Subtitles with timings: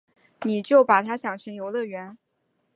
[0.45, 2.17] 你就把他想成游乐场